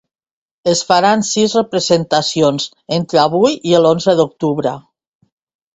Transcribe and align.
Es 0.71 0.79
faran 0.91 1.21
sis 1.31 1.53
representacions 1.59 2.67
entre 2.99 3.23
avui 3.27 3.57
i 3.75 3.79
l’onze 3.87 4.19
d’octubre. 4.23 4.75